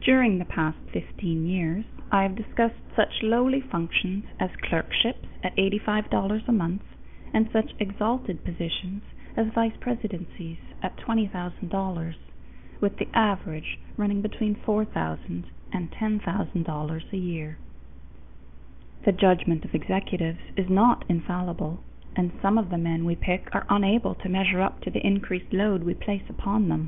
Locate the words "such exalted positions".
7.52-9.02